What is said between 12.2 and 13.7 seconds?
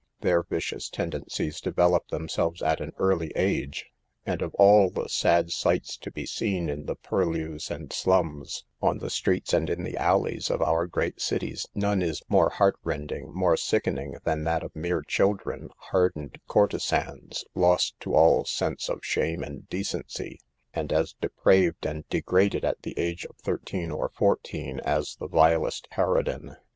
more heartrending, more